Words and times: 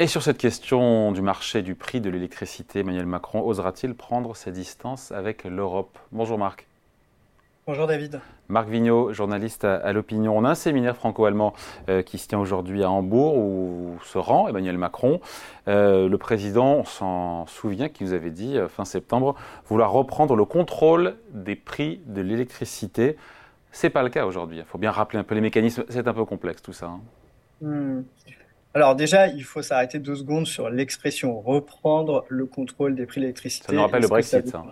Et 0.00 0.06
sur 0.06 0.22
cette 0.22 0.38
question 0.38 1.10
du 1.10 1.22
marché 1.22 1.60
du 1.62 1.74
prix 1.74 2.00
de 2.00 2.08
l'électricité, 2.08 2.78
Emmanuel 2.78 3.06
Macron 3.06 3.42
osera-t-il 3.44 3.96
prendre 3.96 4.36
ses 4.36 4.52
distances 4.52 5.10
avec 5.10 5.42
l'Europe? 5.42 5.98
Bonjour 6.12 6.38
Marc. 6.38 6.68
Bonjour 7.66 7.88
David. 7.88 8.20
Marc 8.46 8.68
Vigneault, 8.68 9.12
journaliste 9.12 9.64
à, 9.64 9.92
l'Opinion. 9.92 10.38
On 10.38 10.44
a 10.44 10.50
un 10.50 10.54
séminaire 10.54 10.94
franco-allemand 10.94 11.52
euh, 11.88 12.02
qui 12.02 12.18
se 12.18 12.28
tient 12.28 12.38
aujourd'hui 12.38 12.84
à 12.84 12.90
Hambourg 12.92 13.36
où 13.38 13.98
se 14.04 14.18
rend 14.18 14.46
Emmanuel 14.46 14.78
Macron. 14.78 15.20
Euh, 15.66 16.08
le 16.08 16.16
président, 16.16 16.76
on 16.76 16.84
s'en 16.84 17.46
souvient, 17.48 17.88
qui 17.88 18.04
nous 18.04 18.12
avait 18.12 18.30
dit 18.30 18.56
euh, 18.56 18.68
fin 18.68 18.84
septembre 18.84 19.34
vouloir 19.66 19.90
reprendre 19.90 20.36
le 20.36 20.44
contrôle 20.44 21.16
des 21.32 21.56
prix 21.56 22.00
de 22.06 22.20
l'électricité. 22.20 23.16
C'est 23.72 23.90
pas 23.90 24.04
le 24.04 24.10
cas 24.10 24.26
aujourd'hui. 24.26 24.58
Il 24.58 24.64
faut 24.64 24.78
bien 24.78 24.92
rappeler 24.92 25.18
un 25.18 25.24
peu 25.24 25.34
les 25.34 25.40
mécanismes. 25.40 25.84
C'est 25.88 26.06
un 26.06 26.14
peu 26.14 26.24
complexe 26.24 26.62
tout 26.62 26.72
ça. 26.72 26.86
Hein. 26.86 27.00
Hmm. 27.60 28.02
Alors 28.78 28.94
déjà, 28.94 29.26
il 29.26 29.42
faut 29.42 29.60
s'arrêter 29.60 29.98
deux 29.98 30.14
secondes 30.14 30.46
sur 30.46 30.70
l'expression 30.70 31.40
reprendre 31.40 32.24
le 32.28 32.46
contrôle 32.46 32.94
des 32.94 33.06
prix 33.06 33.20
de 33.20 33.22
l'électricité. 33.22 33.66
Ça 33.66 33.72
nous 33.72 33.82
rappelle 33.82 34.02
le 34.02 34.06
Brexit, 34.06 34.46
ça. 34.46 34.62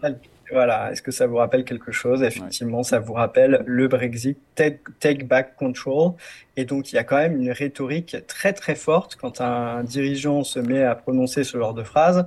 Voilà, 0.52 0.92
est-ce 0.92 1.02
que 1.02 1.10
ça 1.10 1.26
vous 1.26 1.38
rappelle 1.38 1.64
quelque 1.64 1.90
chose? 1.90 2.22
Effectivement, 2.22 2.84
ça 2.84 3.00
vous 3.00 3.14
rappelle 3.14 3.64
le 3.66 3.88
Brexit, 3.88 4.38
take, 4.54 5.24
back 5.24 5.56
control. 5.56 6.12
Et 6.56 6.64
donc, 6.64 6.92
il 6.92 6.94
y 6.94 6.98
a 6.98 7.02
quand 7.02 7.16
même 7.16 7.36
une 7.36 7.50
rhétorique 7.50 8.16
très 8.28 8.52
très 8.52 8.76
forte 8.76 9.16
quand 9.16 9.40
un 9.40 9.82
dirigeant 9.82 10.44
se 10.44 10.60
met 10.60 10.84
à 10.84 10.94
prononcer 10.94 11.42
ce 11.42 11.58
genre 11.58 11.74
de 11.74 11.82
phrase. 11.82 12.24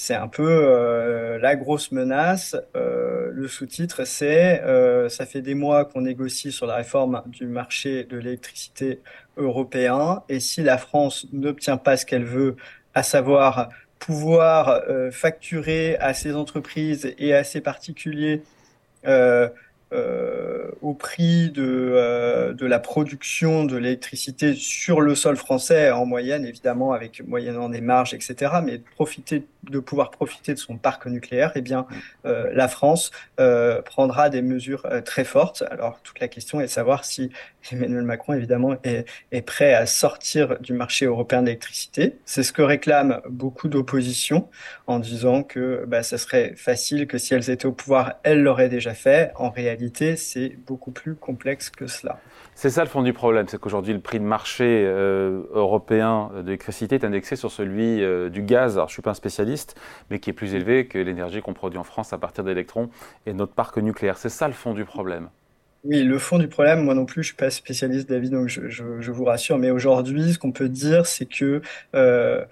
C'est 0.00 0.14
un 0.14 0.28
peu 0.28 0.48
euh, 0.48 1.38
la 1.38 1.56
grosse 1.56 1.90
menace. 1.90 2.54
Euh, 2.76 3.30
le 3.32 3.48
sous-titre, 3.48 4.04
c'est 4.04 4.62
euh, 4.62 5.08
ça 5.08 5.26
fait 5.26 5.42
des 5.42 5.56
mois 5.56 5.84
qu'on 5.86 6.02
négocie 6.02 6.52
sur 6.52 6.66
la 6.66 6.76
réforme 6.76 7.20
du 7.26 7.46
marché 7.48 8.04
de 8.04 8.16
l'électricité 8.16 9.00
européen. 9.36 10.22
Et 10.28 10.38
si 10.38 10.62
la 10.62 10.78
France 10.78 11.26
n'obtient 11.32 11.78
pas 11.78 11.96
ce 11.96 12.06
qu'elle 12.06 12.24
veut, 12.24 12.54
à 12.94 13.02
savoir 13.02 13.70
pouvoir 13.98 14.68
euh, 14.68 15.10
facturer 15.10 15.96
à 15.96 16.14
ces 16.14 16.36
entreprises 16.36 17.12
et 17.18 17.34
à 17.34 17.42
ces 17.42 17.60
particuliers 17.60 18.42
euh, 19.92 20.70
au 20.82 20.94
prix 20.94 21.50
de, 21.50 21.64
euh, 21.64 22.52
de 22.52 22.66
la 22.66 22.78
production 22.78 23.64
de 23.64 23.76
l'électricité 23.76 24.54
sur 24.54 25.00
le 25.00 25.14
sol 25.14 25.36
français 25.36 25.90
en 25.90 26.04
moyenne, 26.04 26.44
évidemment 26.44 26.92
avec 26.92 27.26
moyennant 27.26 27.68
des 27.68 27.80
marges, 27.80 28.12
etc. 28.14 28.56
Mais 28.62 28.78
profiter 28.78 29.44
de 29.70 29.78
pouvoir 29.78 30.10
profiter 30.10 30.54
de 30.54 30.58
son 30.58 30.76
parc 30.76 31.06
nucléaire, 31.06 31.52
eh 31.54 31.60
bien, 31.60 31.86
euh, 32.26 32.50
la 32.52 32.68
France 32.68 33.10
euh, 33.40 33.82
prendra 33.82 34.30
des 34.30 34.42
mesures 34.42 34.86
euh, 34.86 35.00
très 35.00 35.24
fortes. 35.24 35.64
Alors 35.70 36.00
toute 36.02 36.20
la 36.20 36.28
question 36.28 36.60
est 36.60 36.64
de 36.64 36.68
savoir 36.68 37.04
si 37.04 37.30
Emmanuel 37.70 38.04
Macron, 38.04 38.32
évidemment, 38.34 38.76
est, 38.84 39.06
est 39.32 39.42
prêt 39.42 39.74
à 39.74 39.86
sortir 39.86 40.58
du 40.60 40.72
marché 40.72 41.06
européen 41.06 41.42
d'électricité. 41.42 42.16
C'est 42.24 42.42
ce 42.42 42.52
que 42.52 42.62
réclament 42.62 43.20
beaucoup 43.28 43.68
d'oppositions 43.68 44.48
en 44.86 44.98
disant 44.98 45.42
que 45.42 45.84
bah, 45.86 46.02
ça 46.02 46.18
serait 46.18 46.54
facile 46.56 47.06
que 47.06 47.18
si 47.18 47.34
elles 47.34 47.50
étaient 47.50 47.66
au 47.66 47.72
pouvoir, 47.72 48.14
elles 48.22 48.42
l'auraient 48.42 48.68
déjà 48.68 48.94
fait. 48.94 49.32
En 49.36 49.50
réalité 49.50 49.77
c'est 50.16 50.56
beaucoup 50.66 50.90
plus 50.90 51.14
complexe 51.14 51.70
que 51.70 51.86
cela. 51.86 52.20
C'est 52.54 52.70
ça 52.70 52.82
le 52.82 52.88
fond 52.88 53.02
du 53.02 53.12
problème, 53.12 53.46
c'est 53.48 53.58
qu'aujourd'hui 53.58 53.92
le 53.92 54.00
prix 54.00 54.18
de 54.18 54.24
marché 54.24 54.84
euh, 54.86 55.42
européen 55.52 56.30
de 56.34 56.42
l'électricité 56.42 56.96
est 56.96 57.04
indexé 57.04 57.36
sur 57.36 57.50
celui 57.50 58.02
euh, 58.02 58.28
du 58.28 58.42
gaz. 58.42 58.76
Alors 58.76 58.88
je 58.88 58.94
suis 58.94 59.02
pas 59.02 59.10
un 59.10 59.14
spécialiste, 59.14 59.80
mais 60.10 60.18
qui 60.18 60.30
est 60.30 60.32
plus 60.32 60.54
élevé 60.54 60.86
que 60.86 60.98
l'énergie 60.98 61.40
qu'on 61.40 61.54
produit 61.54 61.78
en 61.78 61.84
France 61.84 62.12
à 62.12 62.18
partir 62.18 62.44
d'électrons 62.44 62.90
et 63.26 63.32
notre 63.32 63.52
parc 63.52 63.78
nucléaire. 63.78 64.18
C'est 64.18 64.28
ça 64.28 64.48
le 64.48 64.54
fond 64.54 64.74
du 64.74 64.84
problème. 64.84 65.28
Oui, 65.84 66.02
le 66.02 66.18
fond 66.18 66.38
du 66.38 66.48
problème, 66.48 66.82
moi 66.82 66.94
non 66.94 67.06
plus, 67.06 67.22
je 67.22 67.28
suis 67.28 67.36
pas 67.36 67.50
spécialiste, 67.50 68.08
David, 68.08 68.32
donc 68.32 68.48
je, 68.48 69.10
vous 69.12 69.24
rassure. 69.24 69.58
Mais 69.58 69.70
aujourd'hui, 69.70 70.32
ce 70.32 70.38
qu'on 70.38 70.50
peut 70.50 70.68
dire, 70.68 71.06
c'est 71.06 71.26
que 71.26 71.62
euh, 71.94 72.44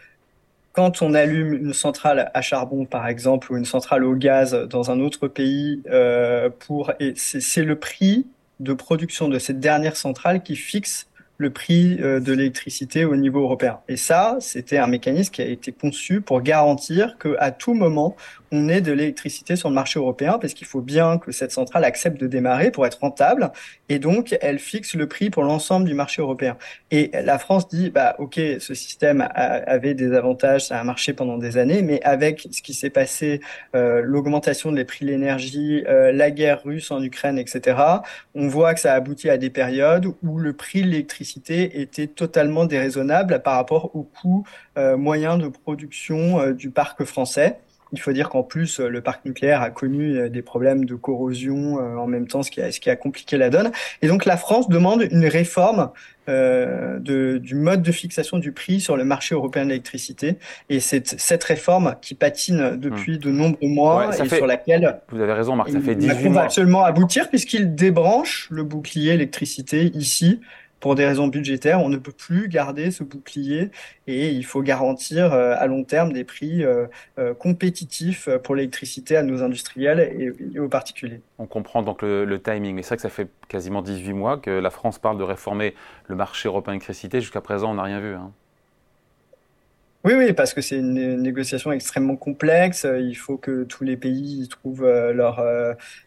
quand 0.76 1.00
on 1.00 1.14
allume 1.14 1.54
une 1.54 1.72
centrale 1.72 2.30
à 2.34 2.42
charbon, 2.42 2.84
par 2.84 3.08
exemple, 3.08 3.50
ou 3.50 3.56
une 3.56 3.64
centrale 3.64 4.04
au 4.04 4.14
gaz 4.14 4.52
dans 4.68 4.90
un 4.90 5.00
autre 5.00 5.26
pays, 5.26 5.82
euh, 5.90 6.50
pour 6.50 6.92
c'est 7.14 7.62
le 7.62 7.76
prix 7.76 8.26
de 8.60 8.74
production 8.74 9.28
de 9.28 9.38
cette 9.38 9.58
dernière 9.58 9.96
centrale 9.96 10.42
qui 10.42 10.54
fixe 10.54 11.08
le 11.38 11.48
prix 11.48 11.98
euh, 12.02 12.20
de 12.20 12.32
l'électricité 12.32 13.06
au 13.06 13.16
niveau 13.16 13.40
européen. 13.40 13.78
Et 13.88 13.96
ça, 13.96 14.36
c'était 14.40 14.76
un 14.76 14.86
mécanisme 14.86 15.32
qui 15.32 15.40
a 15.40 15.46
été 15.46 15.72
conçu 15.72 16.20
pour 16.20 16.42
garantir 16.42 17.16
que 17.18 17.36
à 17.38 17.52
tout 17.52 17.72
moment, 17.72 18.14
on 18.52 18.68
ait 18.68 18.80
de 18.80 18.92
l'électricité 18.92 19.56
sur 19.56 19.68
le 19.68 19.74
marché 19.74 19.98
européen, 19.98 20.38
parce 20.40 20.54
qu'il 20.54 20.66
faut 20.66 20.80
bien 20.80 21.18
que 21.18 21.32
cette 21.32 21.52
centrale 21.52 21.84
accepte 21.84 22.20
de 22.20 22.26
démarrer 22.26 22.70
pour 22.70 22.86
être 22.86 23.00
rentable, 23.00 23.50
et 23.88 23.98
donc 23.98 24.36
elle 24.40 24.58
fixe 24.58 24.94
le 24.94 25.06
prix 25.06 25.30
pour 25.30 25.42
l'ensemble 25.42 25.86
du 25.86 25.94
marché 25.94 26.22
européen. 26.22 26.56
Et 26.90 27.10
la 27.12 27.38
France 27.38 27.68
dit, 27.68 27.90
bah 27.90 28.16
ok, 28.18 28.40
ce 28.58 28.74
système 28.74 29.26
avait 29.34 29.94
des 29.94 30.12
avantages, 30.14 30.66
ça 30.66 30.78
a 30.78 30.84
marché 30.84 31.12
pendant 31.12 31.38
des 31.38 31.58
années, 31.58 31.82
mais 31.82 32.02
avec 32.02 32.48
ce 32.50 32.62
qui 32.62 32.74
s'est 32.74 32.90
passé, 32.90 33.40
euh, 33.74 34.02
l'augmentation 34.02 34.72
des 34.72 34.84
prix 34.84 35.04
de 35.04 35.10
l'énergie, 35.10 35.84
euh, 35.88 36.12
la 36.12 36.30
guerre 36.30 36.62
russe 36.64 36.90
en 36.90 37.02
Ukraine, 37.02 37.38
etc., 37.38 37.76
on 38.34 38.48
voit 38.48 38.74
que 38.74 38.80
ça 38.80 38.92
a 38.92 38.96
abouti 38.96 39.28
à 39.30 39.38
des 39.38 39.50
périodes 39.50 40.06
où 40.22 40.38
le 40.38 40.52
prix 40.52 40.82
de 40.82 40.88
l'électricité 40.88 41.80
était 41.80 42.06
totalement 42.06 42.64
déraisonnable 42.64 43.40
par 43.42 43.54
rapport 43.54 43.94
au 43.94 44.02
coût 44.02 44.46
euh, 44.78 44.96
moyen 44.96 45.38
de 45.38 45.48
production 45.48 46.40
euh, 46.40 46.52
du 46.52 46.70
parc 46.70 47.04
français. 47.04 47.58
Il 47.96 48.00
faut 48.00 48.12
dire 48.12 48.28
qu'en 48.28 48.42
plus, 48.42 48.80
euh, 48.80 48.88
le 48.88 49.00
parc 49.00 49.24
nucléaire 49.24 49.62
a 49.62 49.70
connu 49.70 50.16
euh, 50.16 50.28
des 50.28 50.42
problèmes 50.42 50.84
de 50.84 50.94
corrosion 50.94 51.78
euh, 51.78 51.96
en 51.96 52.06
même 52.06 52.26
temps, 52.26 52.42
ce 52.42 52.50
qui, 52.50 52.60
a, 52.60 52.70
ce 52.70 52.78
qui 52.80 52.90
a 52.90 52.96
compliqué 52.96 53.36
la 53.36 53.50
donne. 53.50 53.72
Et 54.02 54.08
donc 54.08 54.24
la 54.24 54.36
France 54.36 54.68
demande 54.68 55.06
une 55.10 55.26
réforme 55.26 55.90
euh, 56.28 56.98
de, 56.98 57.38
du 57.38 57.54
mode 57.54 57.82
de 57.82 57.92
fixation 57.92 58.38
du 58.38 58.50
prix 58.50 58.80
sur 58.80 58.96
le 58.96 59.04
marché 59.04 59.36
européen 59.36 59.62
de 59.62 59.68
l'électricité. 59.68 60.38
Et 60.68 60.80
c'est 60.80 61.20
cette 61.20 61.44
réforme 61.44 61.94
qui 62.02 62.14
patine 62.14 62.76
depuis 62.76 63.18
de 63.18 63.30
nombreux 63.30 63.68
mois 63.68 64.10
et 64.18 64.28
sur 64.28 64.46
laquelle... 64.46 64.98
Vous 65.10 65.20
avez 65.20 65.32
raison 65.32 65.54
Marc, 65.54 65.70
ça 65.70 65.78
fait 65.80 65.94
18 65.94 66.24
mois. 66.24 66.40
va 66.40 66.42
absolument 66.46 66.84
aboutir 66.84 67.28
puisqu'il 67.28 67.76
débranche 67.76 68.48
le 68.50 68.64
bouclier 68.64 69.12
électricité 69.12 69.92
ici 69.94 70.40
pour 70.80 70.94
des 70.94 71.06
raisons 71.06 71.28
budgétaires, 71.28 71.80
on 71.80 71.88
ne 71.88 71.96
peut 71.96 72.12
plus 72.12 72.48
garder 72.48 72.90
ce 72.90 73.02
bouclier 73.02 73.70
et 74.06 74.28
il 74.28 74.44
faut 74.44 74.62
garantir 74.62 75.32
euh, 75.32 75.54
à 75.56 75.66
long 75.66 75.84
terme 75.84 76.12
des 76.12 76.24
prix 76.24 76.64
euh, 76.64 76.86
euh, 77.18 77.34
compétitifs 77.34 78.28
pour 78.44 78.54
l'électricité 78.54 79.16
à 79.16 79.22
nos 79.22 79.42
industriels 79.42 80.00
et, 80.00 80.58
aux 80.58 80.68
particuliers. 80.68 81.22
On 81.38 81.46
comprend 81.46 81.82
donc 81.82 82.02
le, 82.02 82.40
timing. 82.42 82.74
Mais 82.74 82.82
c'est 82.82 82.88
vrai 82.88 82.96
que 82.96 83.02
ça 83.02 83.08
fait 83.08 83.28
quasiment 83.48 83.82
18 83.82 84.12
mois 84.12 84.36
que 84.36 84.50
la 84.50 84.70
France 84.70 84.98
parle 84.98 85.18
de 85.18 85.24
réformer 85.24 85.74
le 86.06 86.14
marché 86.14 86.48
européen 86.48 86.74
d'électricité. 86.74 87.20
Jusqu'à 87.20 87.40
présent, 87.40 87.70
on 87.70 87.74
n'a 87.74 87.82
rien 87.82 88.00
vu. 88.00 88.14
Hein. 88.14 88.32
Oui, 90.06 90.14
oui, 90.14 90.32
parce 90.32 90.54
que 90.54 90.60
c'est 90.60 90.78
une 90.78 91.20
négociation 91.20 91.72
extrêmement 91.72 92.14
complexe. 92.14 92.86
Il 92.98 93.16
faut 93.16 93.36
que 93.36 93.64
tous 93.64 93.82
les 93.82 93.96
pays 93.96 94.46
trouvent 94.48 94.86
leur, 94.86 95.40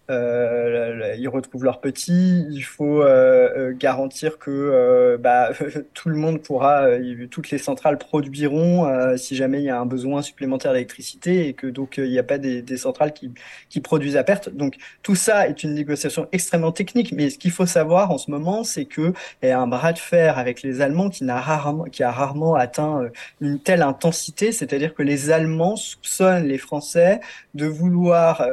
euh, 0.09 1.15
ils 1.17 1.27
retrouvent 1.27 1.63
leurs 1.63 1.81
petits. 1.81 2.45
Il 2.49 2.61
faut 2.61 3.01
euh, 3.01 3.49
euh, 3.57 3.73
garantir 3.77 4.39
que 4.39 5.17
bah, 5.21 5.51
tout 5.93 6.09
le 6.09 6.15
monde 6.15 6.41
pourra, 6.41 6.87
toutes 7.29 7.51
les 7.51 7.57
centrales 7.57 7.97
produiront 7.97 8.87
si 9.17 9.35
jamais 9.35 9.59
il 9.59 9.65
y 9.65 9.69
a 9.69 9.79
un 9.79 9.85
besoin 9.85 10.21
supplémentaire 10.21 10.73
d'électricité 10.73 11.47
et 11.47 11.53
que 11.53 11.67
donc 11.67 11.97
il 11.97 12.09
n'y 12.09 12.19
a 12.19 12.23
pas 12.23 12.37
des, 12.37 12.77
centrales 12.77 13.13
qui, 13.13 13.31
qui 13.69 13.81
produisent 13.81 14.17
à 14.17 14.23
perte. 14.23 14.49
Donc 14.49 14.75
tout 15.03 15.15
ça 15.15 15.47
est 15.47 15.63
une 15.63 15.73
négociation 15.73 16.27
extrêmement 16.31 16.71
technique. 16.71 17.11
Mais 17.11 17.29
ce 17.29 17.37
qu'il 17.37 17.51
faut 17.51 17.65
savoir 17.65 18.11
en 18.11 18.17
ce 18.17 18.31
moment, 18.31 18.63
c'est 18.63 18.85
que 18.85 19.13
il 19.43 19.49
y 19.49 19.51
a 19.51 19.59
un 19.59 19.67
bras 19.67 19.93
de 19.93 19.99
fer 19.99 20.37
avec 20.37 20.61
les 20.61 20.81
Allemands 20.81 21.09
qui 21.09 21.23
n'a 21.23 21.39
rarement, 21.39 21.83
qui 21.85 22.03
a 22.03 22.11
rarement 22.11 22.55
atteint 22.55 23.09
une 23.41 23.59
telle 23.59 23.81
intensité. 23.89 24.51
C'est-à-dire 24.51 24.93
que 24.93 25.03
les 25.03 25.31
Allemands 25.31 25.75
soupçonnent 25.75 26.45
les 26.45 26.57
Français 26.57 27.19
de 27.53 27.65
vouloir 27.65 28.45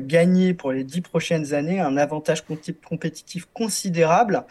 gagner 0.00 0.54
pour 0.54 0.72
les 0.72 0.84
dix 0.84 1.00
prochaines 1.00 1.54
années 1.54 1.80
un 1.80 1.96
avantage 1.96 2.44
compétitif 2.88 3.48
considérable 3.54 3.98
euh, 4.36 4.42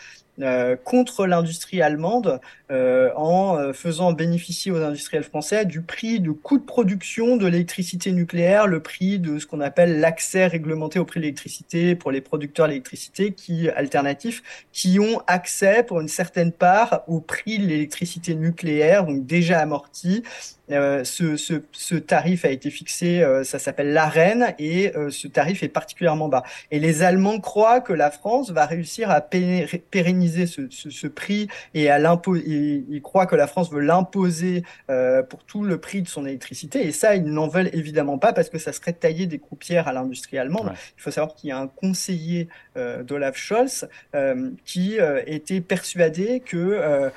contre 0.84 1.26
l'industrie 1.26 1.82
allemande 1.82 2.40
euh, 2.70 3.12
en 3.16 3.58
euh, 3.58 3.72
faisant 3.72 4.12
bénéficier 4.12 4.74
aux 4.74 4.84
industriels 4.84 5.24
français 5.24 5.64
du 5.64 5.82
prix 5.82 6.20
du 6.20 6.34
coût 6.34 6.58
de 6.58 6.66
production 6.66 7.38
de 7.38 7.48
l'électricité 7.48 8.12
nucléaire, 8.12 8.68
le 8.68 8.82
prix 8.82 9.20
de 9.20 9.40
ce 9.40 9.46
qu'on 9.46 9.62
appelle 9.62 10.02
l'accès 10.02 10.48
réglementé 10.48 11.00
au 11.00 11.06
prix 11.06 11.22
de 11.22 11.24
l'électricité 11.24 11.96
pour 11.96 12.12
les 12.12 12.20
producteurs 12.20 12.68
d'électricité 12.68 13.32
qui 13.32 13.70
alternatifs 13.70 14.68
qui 14.74 15.00
ont 15.00 15.22
accès 15.28 15.84
pour 15.84 16.02
une 16.02 16.10
certaine 16.10 16.52
part 16.52 17.04
au 17.08 17.22
prix 17.22 17.58
de 17.58 17.66
l'électricité 17.66 18.36
nucléaire 18.36 19.06
donc 19.06 19.26
déjà 19.26 19.60
amorti 19.60 20.24
euh, 20.72 21.04
ce, 21.04 21.38
ce, 21.38 21.54
ce, 21.72 21.96
tarif 21.96 22.44
a 22.44 22.50
été 22.50 22.70
fixé, 22.70 23.22
euh, 23.22 23.44
ça 23.44 23.58
s'appelle 23.58 23.94
l'AREN, 23.94 24.54
et 24.60 24.96
euh, 24.98 25.10
ce 25.10 25.28
tarif 25.28 25.64
est 25.64 25.70
particulièrement 25.70 26.28
bas. 26.28 26.44
Et 26.72 26.80
les 26.80 27.04
Allemands 27.04 27.40
croient 27.40 27.80
que 27.80 27.94
la 27.94 28.12
France 28.12 28.52
va 28.52 28.66
réussir 28.66 29.10
à 29.10 29.22
pérenniser 29.22 30.46
ce, 30.46 30.64
ce, 30.70 30.90
ce 30.90 31.08
prix 31.08 31.48
et 31.74 31.90
à 31.90 32.00
l'imposer. 32.00 32.84
Ils 32.90 33.02
croient 33.02 33.28
que 33.28 33.36
la 33.36 33.48
France 33.48 33.72
veut 33.72 33.82
l'imposer 33.82 34.64
pour 35.30 35.44
tout 35.44 35.64
le 35.64 35.78
prix 35.80 36.02
de 36.02 36.08
son 36.08 36.26
électricité. 36.26 36.86
Et 36.86 36.92
ça, 36.92 37.16
ils 37.16 37.24
n'en 37.24 37.48
veulent 37.48 37.70
évidemment 37.74 38.18
pas 38.18 38.34
parce 38.34 38.50
que 38.50 38.58
ça 38.58 38.74
serait 38.74 38.94
tailler 38.94 39.26
des 39.26 39.40
croupières 39.40 39.88
à 39.88 39.94
l'industrie 39.94 40.38
allemande. 40.38 40.74
Il 40.98 41.02
faut 41.02 41.12
savoir 41.12 41.36
qu'il 41.36 41.50
y 41.50 41.52
a 41.52 41.60
un 41.60 41.68
conseiller 41.68 42.48
d'Olaf 42.76 43.38
Scholz 43.38 43.88
qui 44.66 44.98
était 45.26 45.62
persuadé 45.62 46.42
que 46.42 47.12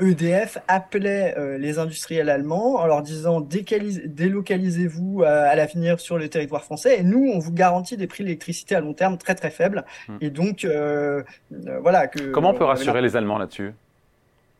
EDF 0.00 0.56
e 0.56 0.60
appelait 0.68 1.58
les 1.58 1.78
industriels 1.78 2.28
allemands 2.28 2.89
leur 2.90 3.02
disant 3.02 3.40
délocalisez-vous 3.40 5.22
euh, 5.22 5.50
à, 5.50 5.54
l'avenir 5.54 6.00
sur 6.00 6.18
le 6.18 6.28
territoire 6.28 6.64
français. 6.64 7.00
Et 7.00 7.02
nous 7.02 7.30
on 7.32 7.38
vous 7.38 7.52
garantit 7.52 7.96
des 7.96 8.06
prix 8.06 8.24
d'électricité 8.24 8.74
à 8.74 8.80
long 8.80 8.94
terme 8.94 9.16
très 9.16 9.34
très 9.34 9.50
faibles. 9.50 9.84
Hmm. 10.08 10.16
et 10.20 10.30
donc 10.30 10.64
euh, 10.64 11.22
euh, 11.52 11.78
voilà 11.80 12.06
que 12.08 12.30
comment 12.32 12.50
on 12.50 12.54
peut 12.54 12.64
rassurer 12.64 13.00
les 13.00 13.16
Allemands 13.16 13.38
là-dessus? 13.38 13.72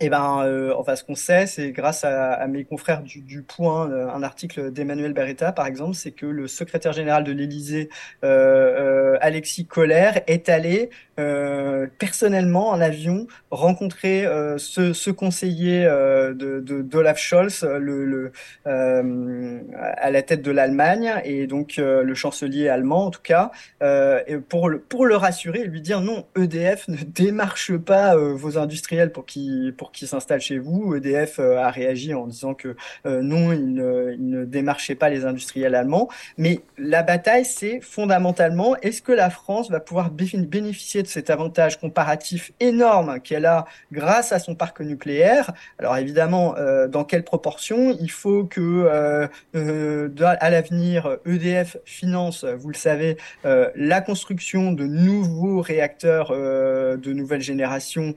Eh 0.03 0.09
ben, 0.09 0.43
euh, 0.45 0.73
enfin, 0.79 0.97
ce 0.97 1.05
qu'on 1.05 1.15
sait, 1.15 1.47
c'est 1.47 1.73
grâce 1.73 2.05
à, 2.05 2.33
à, 2.33 2.47
mes 2.47 2.65
confrères 2.65 3.03
du, 3.03 3.21
du 3.21 3.43
Point, 3.43 3.91
euh, 3.91 4.09
un 4.09 4.23
article 4.23 4.71
d'Emmanuel 4.73 5.13
Beretta, 5.13 5.53
par 5.53 5.67
exemple, 5.67 5.95
c'est 5.95 6.13
que 6.13 6.25
le 6.25 6.49
secrétaire 6.49 6.93
général 6.93 7.23
de 7.23 7.33
l'Élysée, 7.33 7.91
euh, 8.25 9.15
euh 9.15 9.19
Alexis 9.21 9.67
Kohler, 9.67 10.11
est 10.27 10.49
allé 10.49 10.89
euh, 11.19 11.87
personnellement 11.99 12.71
en 12.71 12.81
avion 12.81 13.27
rencontrer 13.51 14.25
ce, 14.57 14.95
ce, 14.95 15.11
conseiller 15.11 15.85
de, 15.85 16.61
d'Olaf 16.61 17.19
Scholz, 17.19 17.65
le, 17.65 18.05
le 18.07 18.33
à 18.65 20.11
la 20.11 20.23
tête 20.23 20.41
de 20.41 20.51
l'Allemagne, 20.51 21.13
et 21.25 21.47
donc 21.47 21.75
le 21.77 22.15
chancelier 22.15 22.69
allemand 22.69 23.07
en 23.07 23.11
tout 23.11 23.23
cas, 23.23 23.51
pour 24.49 24.69
le, 24.71 24.79
pour 24.79 25.05
le 25.05 25.17
rassurer 25.17 25.61
et 25.61 25.65
lui 25.65 25.83
dire 25.83 26.01
non, 26.01 26.27
EDF 26.37 26.89
ne 26.89 26.97
démarche 26.97 27.77
pas 27.77 28.17
vos 28.17 28.57
industriels 28.57 29.13
pour 29.13 29.27
qu'ils 29.27 29.75
pour 29.77 29.90
qui 29.93 30.07
s'installe 30.07 30.41
chez 30.41 30.59
vous. 30.59 30.95
EDF 30.95 31.39
euh, 31.39 31.59
a 31.59 31.71
réagi 31.71 32.15
en 32.15 32.27
disant 32.27 32.55
que 32.55 32.77
euh, 33.07 33.23
non, 33.23 33.53
il 33.53 33.73
ne, 33.73 34.13
il 34.15 34.29
ne 34.29 34.45
démarchait 34.45 34.95
pas 34.95 35.09
les 35.09 35.25
industriels 35.25 35.75
allemands. 35.75 36.09
Mais 36.39 36.61
la 36.79 37.03
bataille, 37.03 37.45
c'est 37.45 37.81
fondamentalement, 37.81 38.77
est-ce 38.77 39.03
que 39.03 39.13
la 39.13 39.31
France 39.31 39.71
va 39.71 39.81
pouvoir 39.81 40.11
bénéficier 40.11 41.03
de 41.03 41.09
cet 41.09 41.31
avantage 41.31 41.81
comparatif 41.81 42.53
énorme 42.61 43.21
qu'elle 43.21 43.47
a 43.47 43.67
grâce 43.93 44.33
à 44.33 44.39
son 44.39 44.55
parc 44.55 44.81
nucléaire? 44.81 45.53
Alors 45.79 45.97
évidemment, 45.97 46.57
euh, 46.57 46.89
dans 46.89 47.05
quelle 47.05 47.25
proportion? 47.25 47.97
Il 48.01 48.11
faut 48.11 48.45
que 48.45 48.89
à 49.55 50.51
l'avenir, 50.51 51.19
EDF 51.27 51.77
finance, 51.85 52.45
vous 52.45 52.69
le 52.69 52.75
savez, 52.75 53.17
la 53.45 54.01
construction 54.01 54.73
de 54.73 54.85
nouveaux 54.85 55.61
réacteurs 55.61 56.31
de 56.31 57.13
nouvelle 57.13 57.41
génération 57.41 58.15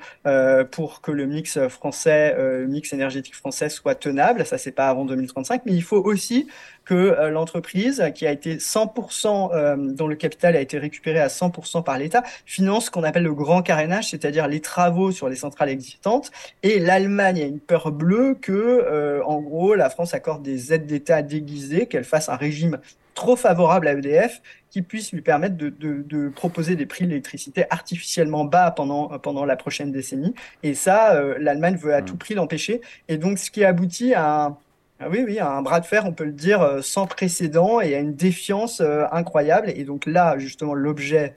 pour 0.71 1.01
que 1.01 1.11
le 1.11 1.25
mix 1.25 1.57
français, 1.69 2.35
euh, 2.37 2.67
mix 2.67 2.93
énergétique 2.93 3.35
français 3.35 3.69
soit 3.69 3.95
tenable. 3.95 4.45
Ça, 4.45 4.57
c'est 4.57 4.71
pas 4.71 4.87
avant 4.89 5.05
2035, 5.05 5.63
mais 5.65 5.73
il 5.73 5.83
faut 5.83 6.01
aussi 6.01 6.47
que 6.85 6.93
euh, 6.93 7.29
l'entreprise, 7.29 8.11
qui 8.15 8.27
a 8.27 8.31
été 8.31 8.57
100%, 8.57 9.51
euh, 9.53 9.75
dont 9.77 10.07
le 10.07 10.15
capital 10.15 10.55
a 10.55 10.61
été 10.61 10.77
récupéré 10.77 11.19
à 11.19 11.27
100% 11.27 11.83
par 11.83 11.97
l'État, 11.97 12.23
finance 12.45 12.85
ce 12.85 12.91
qu'on 12.91 13.03
appelle 13.03 13.23
le 13.23 13.33
grand 13.33 13.61
carénage, 13.61 14.09
c'est-à-dire 14.09 14.47
les 14.47 14.59
travaux 14.59 15.11
sur 15.11 15.29
les 15.29 15.35
centrales 15.35 15.69
existantes. 15.69 16.31
Et 16.63 16.79
l'Allemagne 16.79 17.41
a 17.41 17.45
une 17.45 17.59
peur 17.59 17.91
bleue 17.91 18.35
que, 18.41 19.21
en 19.25 19.39
gros, 19.41 19.75
la 19.75 19.89
France 19.89 20.13
accorde 20.13 20.43
des 20.43 20.73
aides 20.73 20.85
d'État 20.85 21.21
déguisées, 21.21 21.87
qu'elle 21.87 22.03
fasse 22.03 22.29
un 22.29 22.35
régime 22.35 22.79
trop 23.13 23.35
favorable 23.35 23.87
à 23.87 23.93
EDF 23.93 24.41
qui 24.73 24.81
puisse 24.81 25.11
lui 25.11 25.21
permettre 25.21 25.55
de, 25.55 25.69
de, 25.69 26.01
de 26.01 26.29
proposer 26.29 26.75
des 26.75 26.87
prix 26.87 27.05
de 27.05 27.09
l'électricité 27.09 27.65
artificiellement 27.69 28.43
bas 28.43 28.71
pendant, 28.71 29.19
pendant 29.19 29.45
la 29.45 29.55
prochaine 29.55 29.91
décennie. 29.91 30.33
Et 30.63 30.73
ça, 30.73 31.13
euh, 31.13 31.35
l'Allemagne 31.39 31.75
veut 31.75 31.93
à 31.93 32.01
mmh. 32.01 32.05
tout 32.05 32.17
prix 32.17 32.33
l'empêcher. 32.33 32.81
Et 33.07 33.17
donc, 33.17 33.37
ce 33.37 33.51
qui 33.51 33.63
aboutit 33.63 34.15
à 34.15 34.45
un, 34.45 34.57
ah 34.99 35.09
oui, 35.11 35.23
oui, 35.27 35.39
un 35.39 35.61
bras 35.61 35.79
de 35.79 35.85
fer, 35.85 36.07
on 36.07 36.11
peut 36.11 36.23
le 36.23 36.31
dire, 36.31 36.63
euh, 36.63 36.81
sans 36.81 37.05
précédent 37.05 37.81
et 37.81 37.93
à 37.93 37.99
une 37.99 38.15
défiance 38.15 38.81
euh, 38.81 39.03
incroyable. 39.11 39.71
Et 39.75 39.83
donc 39.83 40.07
là, 40.07 40.39
justement, 40.39 40.73
l'objet 40.73 41.35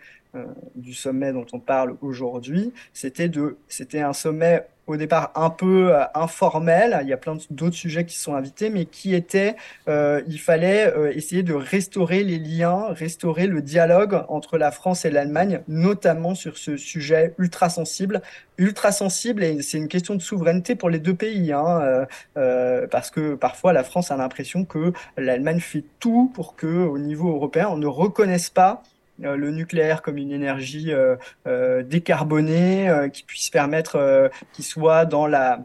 du 0.75 0.93
sommet 0.93 1.33
dont 1.33 1.47
on 1.53 1.61
parle 1.61 1.97
aujourd'hui, 2.03 2.73
c'était 2.93 3.29
de, 3.29 3.57
c'était 3.69 4.01
un 4.01 4.13
sommet 4.13 4.67
au 4.87 4.97
départ 4.97 5.33
un 5.35 5.51
peu 5.51 5.95
euh, 5.95 6.05
informel. 6.15 6.99
Il 7.03 7.09
y 7.09 7.13
a 7.13 7.17
plein 7.17 7.37
d'autres 7.51 7.77
sujets 7.77 8.05
qui 8.05 8.17
sont 8.17 8.35
invités, 8.35 8.71
mais 8.71 8.85
qui 8.85 9.15
étaient, 9.15 9.57
euh, 9.89 10.23
il 10.27 10.39
fallait 10.39 10.87
euh, 10.87 11.13
essayer 11.13 11.43
de 11.43 11.55
restaurer 11.55 12.23
les 12.23 12.39
liens, 12.39 12.87
restaurer 12.91 13.47
le 13.47 13.63
dialogue 13.63 14.25
entre 14.29 14.59
la 14.59 14.71
France 14.71 15.05
et 15.05 15.11
l'Allemagne, 15.11 15.61
notamment 15.69 16.35
sur 16.35 16.57
ce 16.57 16.77
sujet 16.77 17.35
ultra 17.39 17.69
sensible, 17.69 18.23
ultra 18.59 18.93
sensible, 18.93 19.43
et 19.43 19.61
c'est 19.63 19.79
une 19.79 19.89
question 19.89 20.15
de 20.15 20.23
souveraineté 20.23 20.77
pour 20.77 20.89
les 20.89 20.99
deux 20.99 21.15
pays, 21.15 21.53
hein, 21.53 22.07
parce 22.91 23.11
que 23.11 23.35
parfois 23.35 23.75
la 23.75 23.85
France 23.85 24.11
a 24.11 24.17
l'impression 24.17 24.65
que 24.65 24.93
l'Allemagne 25.19 25.61
fait 25.61 25.85
tout 26.01 26.31
pour 26.35 26.57
que, 26.57 26.67
au 26.67 26.99
niveau 26.99 27.35
européen, 27.35 27.69
on 27.71 27.77
ne 27.77 27.87
reconnaisse 27.87 28.49
pas 28.49 28.83
euh, 28.83 28.96
le 29.19 29.51
nucléaire 29.51 30.03
comme 30.03 30.19
une 30.19 30.33
énergie 30.33 30.93
euh, 30.93 31.17
euh, 31.47 31.83
décarbonée 31.83 32.89
qui 33.13 33.23
puisse 33.23 33.51
permettre 33.51 34.31
qu'il 34.53 34.65
soit 34.65 35.05
dans 35.05 35.27
la 35.27 35.61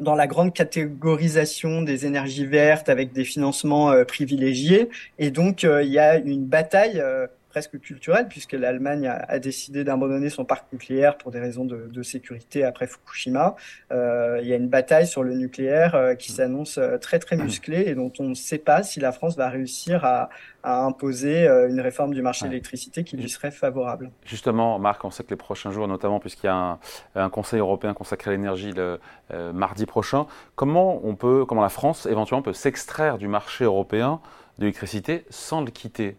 dans 0.00 0.14
la 0.14 0.26
grande 0.26 0.54
catégorisation 0.54 1.82
des 1.82 2.06
énergies 2.06 2.46
vertes 2.46 2.88
avec 2.88 3.12
des 3.12 3.24
financements 3.24 3.92
privilégiés. 4.06 4.88
Et 5.18 5.30
donc, 5.30 5.64
il 5.64 5.88
y 5.88 5.98
a 5.98 6.16
une 6.16 6.46
bataille 6.46 7.02
presque 7.52 7.78
culturelle, 7.80 8.28
puisque 8.28 8.54
l'Allemagne 8.54 9.06
a, 9.06 9.38
décidé 9.38 9.84
d'abandonner 9.84 10.30
son 10.30 10.46
parc 10.46 10.72
nucléaire 10.72 11.18
pour 11.18 11.30
des 11.30 11.38
raisons 11.38 11.66
de, 11.66 12.02
sécurité 12.02 12.64
après 12.64 12.86
Fukushima. 12.86 13.54
Euh, 13.92 14.40
il 14.42 14.48
y 14.48 14.52
a 14.54 14.56
une 14.56 14.68
bataille 14.68 15.06
sur 15.06 15.22
le 15.22 15.34
nucléaire 15.34 15.94
euh, 15.94 16.14
qui 16.14 16.32
s'annonce 16.32 16.78
euh, 16.78 16.96
très 16.96 17.18
très 17.18 17.36
musclée 17.36 17.84
et 17.86 17.94
dont 17.94 18.12
on 18.18 18.24
ne 18.24 18.34
sait 18.34 18.58
pas 18.58 18.82
si 18.82 18.98
la 19.00 19.12
France 19.12 19.36
va 19.36 19.48
réussir 19.50 20.04
à, 20.04 20.30
imposer 20.64 21.48
une 21.68 21.80
réforme 21.80 22.14
du 22.14 22.22
marché 22.22 22.44
de 22.44 22.50
l'électricité 22.50 23.02
qui 23.02 23.16
lui 23.16 23.28
serait 23.28 23.50
favorable. 23.50 24.12
Justement, 24.24 24.78
Marc, 24.78 25.04
on 25.04 25.10
sait 25.10 25.24
que 25.24 25.30
les 25.30 25.36
prochains 25.36 25.72
jours, 25.72 25.88
notamment 25.88 26.20
puisqu'il 26.20 26.46
y 26.46 26.50
a 26.50 26.78
un, 27.16 27.30
Conseil 27.30 27.58
européen 27.58 27.94
consacré 27.94 28.30
à 28.30 28.34
l'énergie 28.34 28.70
le 28.70 29.00
mardi 29.52 29.86
prochain, 29.86 30.26
comment 30.54 31.00
on 31.04 31.16
peut, 31.16 31.44
comment 31.46 31.62
la 31.62 31.68
France 31.68 32.06
éventuellement 32.06 32.42
peut 32.42 32.52
s'extraire 32.52 33.18
du 33.18 33.26
marché 33.26 33.64
européen 33.64 34.20
de 34.58 34.62
l'électricité 34.62 35.24
sans 35.30 35.62
le 35.62 35.72
quitter? 35.72 36.16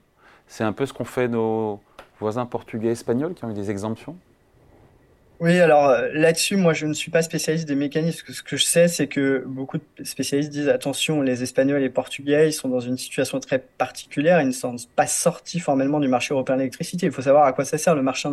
C'est 0.48 0.64
un 0.64 0.74
peu 0.74 0.86
ce 0.86 0.94
qu'ont 0.94 1.06
fait 1.06 1.28
nos 1.28 1.80
voisins 2.20 2.46
portugais 2.46 2.90
et 2.90 2.92
espagnols 2.92 3.34
qui 3.34 3.46
ont 3.46 3.50
eu 3.50 3.54
des 3.54 3.72
exemptions 3.72 4.18
oui, 5.40 5.60
alors 5.60 5.90
euh, 5.90 6.10
là-dessus, 6.14 6.56
moi, 6.56 6.74
je 6.74 6.86
ne 6.86 6.94
suis 6.94 7.12
pas 7.12 7.22
spécialiste 7.22 7.68
des 7.68 7.76
mécanismes. 7.76 8.32
Ce 8.32 8.42
que 8.42 8.56
je 8.56 8.64
sais, 8.64 8.88
c'est 8.88 9.08
que 9.08 9.44
beaucoup 9.46 9.78
de 9.78 10.04
spécialistes 10.04 10.52
disent 10.52 10.70
attention, 10.70 11.22
les 11.22 11.44
Espagnols 11.44 11.80
et 11.80 11.82
les 11.82 11.90
Portugais, 11.90 12.48
ils 12.48 12.54
sont 12.54 12.70
dans 12.70 12.80
une 12.80 12.98
situation 12.98 13.40
très 13.40 13.60
particulière. 13.60 14.40
Ils 14.42 14.48
ne 14.48 14.52
sont 14.54 14.76
pas 14.96 15.08
sortis 15.08 15.60
formellement 15.60 16.00
du 16.00 16.08
marché 16.08 16.34
européen 16.34 16.56
de 16.56 16.60
l'électricité. 16.60 17.08
Il 17.08 17.12
faut 17.12 17.24
savoir 17.24 17.46
à 17.46 17.52
quoi 17.52 17.66
ça 17.66 17.78
sert 17.78 17.96
le 17.96 18.04
marché, 18.04 18.30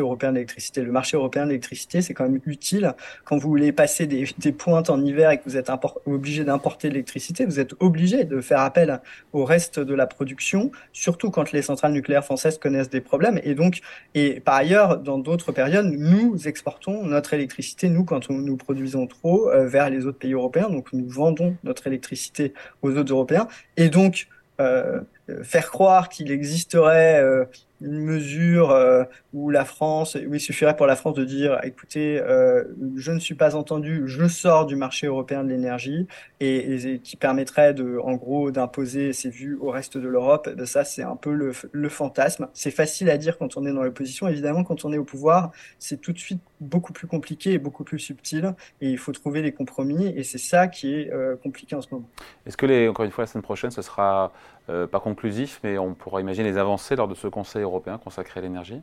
européen 0.00 0.30
de 0.30 0.34
l'électricité. 0.34 0.82
Le 0.82 0.92
marché 0.92 1.16
européen 1.16 1.44
de 1.44 1.48
l'électricité, 1.48 2.02
c'est 2.02 2.14
quand 2.14 2.28
même 2.28 2.40
utile 2.46 2.94
quand 3.24 3.36
vous 3.36 3.48
voulez 3.48 3.72
passer 3.72 4.06
des, 4.06 4.28
des 4.38 4.52
pointes 4.52 4.90
en 4.90 5.04
hiver 5.04 5.30
et 5.30 5.38
que 5.38 5.44
vous 5.46 5.56
êtes 5.56 5.70
obligé 6.06 6.44
d'importer 6.44 6.88
l'électricité. 6.88 7.46
Vous 7.46 7.58
êtes 7.58 7.72
obligé 7.80 8.24
de 8.24 8.40
faire 8.40 8.60
appel 8.60 9.00
au 9.32 9.44
reste 9.44 9.80
de 9.80 9.94
la 9.94 10.06
production, 10.06 10.70
surtout 10.92 11.30
quand 11.30 11.52
les 11.52 11.62
centrales 11.62 11.92
nucléaires 11.92 12.24
françaises 12.24 12.58
connaissent 12.58 12.90
des 12.90 13.00
problèmes. 13.00 13.40
Et 13.42 13.54
donc, 13.54 13.80
et 14.14 14.40
par 14.40 14.54
ailleurs, 14.54 14.98
dans 14.98 15.18
d'autres 15.18 15.50
périodes, 15.50 15.86
nous 15.86 16.33
exportons 16.36 17.04
notre 17.04 17.34
électricité, 17.34 17.88
nous, 17.88 18.04
quand 18.04 18.30
nous 18.30 18.56
produisons 18.56 19.06
trop, 19.06 19.50
euh, 19.50 19.66
vers 19.66 19.90
les 19.90 20.06
autres 20.06 20.18
pays 20.18 20.32
européens. 20.32 20.68
Donc, 20.70 20.92
nous 20.92 21.08
vendons 21.08 21.56
notre 21.64 21.86
électricité 21.86 22.54
aux 22.82 22.96
autres 22.96 23.12
Européens. 23.12 23.48
Et 23.76 23.88
donc, 23.88 24.28
euh, 24.60 25.00
faire 25.42 25.70
croire 25.70 26.08
qu'il 26.08 26.30
existerait 26.30 27.20
euh, 27.20 27.44
une 27.84 28.00
mesure 28.00 28.70
euh, 28.70 29.04
où 29.32 29.50
la 29.50 29.64
France, 29.64 30.16
où 30.16 30.34
il 30.34 30.40
suffirait 30.40 30.76
pour 30.76 30.86
la 30.86 30.96
France 30.96 31.14
de 31.14 31.24
dire, 31.24 31.58
écoutez, 31.62 32.20
euh, 32.20 32.64
je 32.96 33.12
ne 33.12 33.18
suis 33.18 33.34
pas 33.34 33.54
entendu, 33.54 34.02
je 34.06 34.26
sors 34.26 34.66
du 34.66 34.76
marché 34.76 35.06
européen 35.06 35.44
de 35.44 35.50
l'énergie, 35.50 36.06
et, 36.40 37.00
qui 37.02 37.16
permettrait 37.16 37.74
de, 37.74 37.98
en 38.02 38.14
gros, 38.14 38.50
d'imposer 38.50 39.12
ses 39.12 39.30
vues 39.30 39.56
au 39.60 39.70
reste 39.70 39.98
de 39.98 40.08
l'Europe. 40.08 40.48
Ben, 40.56 40.66
ça, 40.66 40.84
c'est 40.84 41.02
un 41.02 41.16
peu 41.16 41.32
le, 41.32 41.52
le 41.72 41.88
fantasme. 41.88 42.48
C'est 42.54 42.70
facile 42.70 43.10
à 43.10 43.18
dire 43.18 43.38
quand 43.38 43.56
on 43.56 43.66
est 43.66 43.72
dans 43.72 43.82
l'opposition. 43.82 44.28
Évidemment, 44.28 44.64
quand 44.64 44.84
on 44.84 44.92
est 44.92 44.98
au 44.98 45.04
pouvoir, 45.04 45.52
c'est 45.78 46.00
tout 46.00 46.12
de 46.12 46.18
suite 46.18 46.40
beaucoup 46.60 46.92
plus 46.92 47.06
compliqué 47.06 47.52
et 47.52 47.58
beaucoup 47.58 47.84
plus 47.84 47.98
subtil, 47.98 48.54
et 48.80 48.90
il 48.90 48.98
faut 48.98 49.12
trouver 49.12 49.42
des 49.42 49.52
compromis, 49.52 50.06
et 50.06 50.22
c'est 50.22 50.38
ça 50.38 50.68
qui 50.68 50.94
est 50.94 51.12
euh, 51.12 51.36
compliqué 51.36 51.76
en 51.76 51.82
ce 51.82 51.88
moment. 51.90 52.08
Est-ce 52.46 52.56
que, 52.56 52.66
les, 52.66 52.88
encore 52.88 53.04
une 53.04 53.10
fois, 53.10 53.22
la 53.24 53.26
semaine 53.26 53.42
prochaine, 53.42 53.70
ce 53.70 53.82
sera 53.82 54.32
pas 54.66 55.00
conclusif, 55.00 55.60
mais 55.62 55.78
on 55.78 55.94
pourra 55.94 56.20
imaginer 56.20 56.50
les 56.50 56.58
avancées 56.58 56.96
lors 56.96 57.08
de 57.08 57.14
ce 57.14 57.26
Conseil 57.28 57.62
européen 57.62 57.98
consacré 57.98 58.40
à 58.40 58.42
l'énergie 58.42 58.80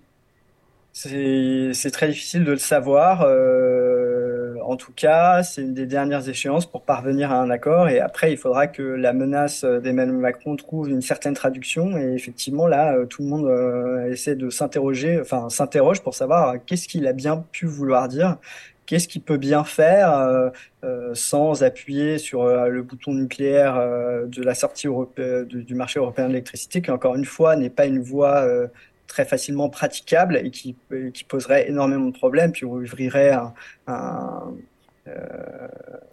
C'est 0.94 1.92
très 1.92 2.10
difficile 2.10 2.44
de 2.44 2.52
le 2.52 2.58
savoir. 2.58 3.24
Euh, 3.24 4.56
en 4.64 4.76
tout 4.76 4.92
cas, 4.94 5.42
c'est 5.42 5.62
une 5.62 5.74
des 5.74 5.86
dernières 5.86 6.30
échéances 6.30 6.66
pour 6.66 6.84
parvenir 6.84 7.32
à 7.32 7.42
un 7.42 7.50
accord. 7.50 7.90
Et 7.90 8.00
après, 8.00 8.32
il 8.32 8.38
faudra 8.38 8.68
que 8.68 8.84
la 8.84 9.14
menace 9.14 9.64
d'Emmanuel 9.64 10.18
Macron 10.18 10.56
trouve 10.56 10.90
une 10.90 11.02
certaine 11.02 11.34
traduction. 11.34 11.98
Et 11.98 12.14
effectivement, 12.14 12.68
là, 12.68 12.96
tout 13.10 13.24
le 13.24 13.30
monde 13.30 14.08
essaie 14.10 14.36
de 14.36 14.50
s'interroger, 14.50 15.20
enfin 15.20 15.50
s'interroge 15.50 16.02
pour 16.02 16.14
savoir 16.14 16.56
qu'est-ce 16.66 16.88
qu'il 16.88 17.08
a 17.08 17.14
bien 17.14 17.44
pu 17.52 17.66
vouloir 17.66 18.08
dire 18.08 18.38
qu'est-ce 18.86 19.08
qu'il 19.08 19.22
peut 19.22 19.38
bien 19.38 19.64
faire 19.64 20.14
euh, 20.14 20.50
euh, 20.84 21.12
sans 21.14 21.64
appuyer 21.64 22.18
sur 22.18 22.44
euh, 22.44 22.68
le 22.68 22.82
bouton 22.84 23.14
nucléaire 23.14 23.76
de 24.28 24.44
la 24.44 24.54
sortie 24.56 24.88
du, 25.48 25.76
marché 25.76 26.00
européen 26.00 26.26
de 26.26 26.34
l'électricité, 26.34 26.82
qui 26.82 26.92
encore 26.92 27.16
une 27.16 27.26
fois 27.26 27.56
n'est 27.56 27.70
pas 27.70 27.86
une 27.86 28.02
voie 28.02 28.46
très 29.08 29.26
facilement 29.26 29.70
praticable 29.70 30.38
et 30.38 30.52
qui, 30.52 30.76
qui, 31.14 31.24
poserait 31.24 31.70
énormément 31.70 32.08
de 32.08 32.18
problèmes, 32.18 32.52
puis 32.52 32.66
ouvrirait 32.66 33.38
un, 33.88 34.54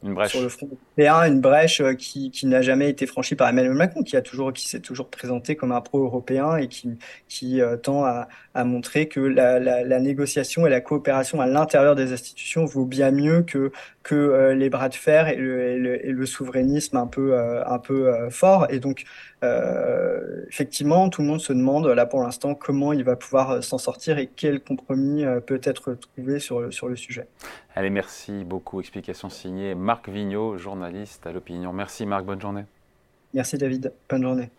une 0.03 0.15
brèche. 0.15 0.31
sur 0.31 0.41
le 0.41 0.49
front 0.49 0.67
européen, 0.67 1.23
une 1.25 1.41
brèche 1.41 1.81
euh, 1.81 1.95
qui, 1.95 2.31
qui 2.31 2.47
n'a 2.47 2.63
jamais 2.63 2.89
été 2.89 3.07
franchie 3.07 3.35
par 3.35 3.49
Emmanuel 3.49 3.75
Macron, 3.75 4.03
qui 4.03 4.17
a 4.17 4.23
toujours, 4.23 4.53
qui 4.53 4.69
s'est 4.69 4.81
toujours 4.81 5.09
présenté 5.09 5.57
comme 5.57 5.73
un 5.73 5.81
pro-européen 5.81 6.57
et 6.57 6.69
qui, 6.69 6.99
qui 7.29 7.61
euh, 7.61 7.77
tend 7.77 8.05
à, 8.05 8.29
à, 8.55 8.65
montrer 8.65 9.09
que 9.09 9.21
la, 9.21 9.59
la, 9.59 9.85
la, 9.85 10.01
négociation 10.01 10.67
et 10.67 10.71
la 10.71 10.81
coopération 10.81 11.41
à 11.41 11.47
l'intérieur 11.47 11.97
des 11.97 12.13
institutions 12.13 12.65
vaut 12.65 12.87
bien 12.87 13.11
mieux 13.11 13.43
que 13.43 13.73
que 14.03 14.15
euh, 14.15 14.55
les 14.55 14.71
bras 14.71 14.89
de 14.89 14.95
fer 14.95 15.29
et 15.29 15.37
le, 15.37 16.07
et 16.07 16.13
le, 16.13 16.27
souverainisme 16.27 16.97
un 16.97 17.07
peu 17.07 17.37
un 17.39 17.79
peu 17.79 18.31
fort. 18.31 18.67
Et 18.71 18.79
donc, 18.79 19.05
effectivement, 20.49 21.09
tout 21.11 21.23
le 21.23 21.29
monde 21.29 21.41
se 21.41 21.53
demande 21.53 21.87
là 21.87 22.07
pour 22.07 22.23
l'instant 22.23 22.55
comment 22.55 22.93
il 22.93 23.05
va 23.05 23.17
pouvoir 23.17 23.63
s'en 23.63 23.79
sortir 23.79 24.19
et 24.19 24.29
quel 24.35 24.61
compromis 24.61 25.25
peut 25.47 25.61
être 25.63 25.95
trouvé 25.95 26.41
sur 26.41 26.73
sur 26.73 26.89
le 26.89 26.97
sujet. 26.97 27.27
Allez, 27.75 27.91
merci 27.91 28.45
beaucoup. 28.45 28.81
Explication 28.81 29.29
signée 29.29 29.75
Marc 29.75 30.09
Vigneault, 30.09 30.59
journaliste 30.59 31.27
à 31.27 31.33
l'opinion. 31.33 31.73
Merci 31.73 32.07
Marc, 32.07 32.25
bonne 32.25 32.41
journée. 32.41 32.65
Merci 33.35 33.59
David, 33.59 33.93
bonne 34.09 34.23
journée. 34.23 34.51